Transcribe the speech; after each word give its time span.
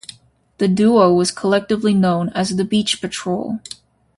The 0.57 0.67
duo 0.67 1.13
was 1.13 1.29
collectively 1.29 1.93
known 1.93 2.29
as 2.29 2.55
The 2.55 2.65
Beach 2.65 3.01
Patrol. 3.01 3.59